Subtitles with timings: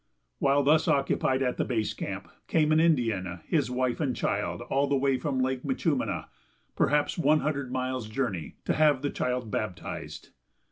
[0.39, 4.87] While thus occupied at the base camp, came an Indian, his wife and child, all
[4.87, 6.25] the way from Lake Minchúmina,
[6.75, 10.29] perhaps one hundred miles' journey, to have the child baptized.